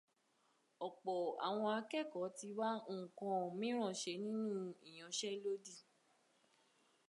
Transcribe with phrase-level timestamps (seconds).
[0.87, 1.13] Ọ̀pọ
[1.47, 4.53] àwọn akékọ̀ọ́ ti wá nnkan mìíràn ṣe nínú
[4.89, 5.75] ìyanṣélódì.